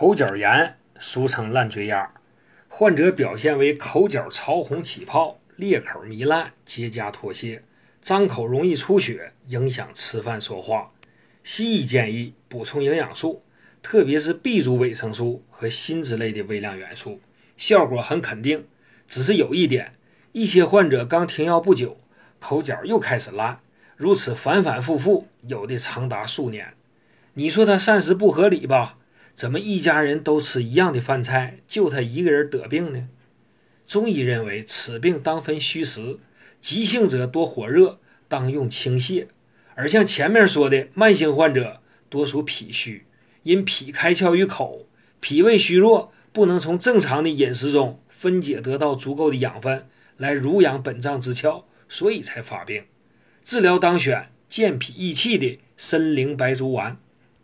[0.00, 2.08] 口角炎，俗称烂嘴眼，
[2.68, 7.64] 患者表现为口角潮红起泡、裂口糜烂、结痂脱屑，
[8.00, 10.92] 张口容易出血，影响吃饭说话。
[11.42, 13.42] 西医建议补充营养素，
[13.82, 17.20] 特别是 B 族维生素和锌之类的微量元素，
[17.56, 18.68] 效果很肯定。
[19.08, 19.94] 只是有一点，
[20.30, 21.98] 一些患者刚停药不久，
[22.38, 23.58] 口角又开始烂，
[23.96, 26.74] 如此反反复复，有的长达数年。
[27.34, 28.94] 你说他膳食不合理吧？
[29.38, 33.06] 怎么一家人都吃一样的饭菜，就他一个人得病呢？
[33.86, 36.18] 中医认为此病当分虚实，
[36.60, 39.26] 急性者多火热，当用清泻；
[39.76, 43.06] 而像前面说的慢性患者，多属脾虚，
[43.44, 44.88] 因脾开窍于口，
[45.20, 49.86] 脾胃虚弱，不能从正常的饮食中分解得到足够的养分
[50.16, 52.82] 来濡养本脏之窍，所以才发病。
[53.44, 56.98] 治疗当选健脾益气的参苓白术丸。